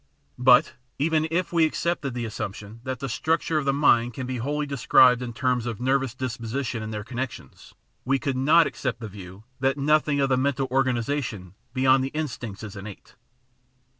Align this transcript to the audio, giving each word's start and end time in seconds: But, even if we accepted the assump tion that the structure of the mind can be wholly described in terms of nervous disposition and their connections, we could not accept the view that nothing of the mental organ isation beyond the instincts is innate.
But, 0.39 0.73
even 0.97 1.27
if 1.29 1.53
we 1.53 1.63
accepted 1.63 2.15
the 2.15 2.25
assump 2.25 2.55
tion 2.55 2.79
that 2.85 2.97
the 3.01 3.07
structure 3.07 3.59
of 3.59 3.65
the 3.65 3.71
mind 3.71 4.15
can 4.15 4.25
be 4.25 4.37
wholly 4.37 4.65
described 4.65 5.21
in 5.21 5.31
terms 5.31 5.67
of 5.67 5.79
nervous 5.79 6.15
disposition 6.15 6.81
and 6.81 6.91
their 6.91 7.03
connections, 7.03 7.75
we 8.03 8.17
could 8.17 8.35
not 8.35 8.65
accept 8.65 8.99
the 8.99 9.07
view 9.07 9.43
that 9.59 9.77
nothing 9.77 10.19
of 10.19 10.29
the 10.29 10.37
mental 10.37 10.67
organ 10.71 10.95
isation 10.95 11.53
beyond 11.71 12.03
the 12.03 12.09
instincts 12.15 12.63
is 12.63 12.75
innate. 12.75 13.13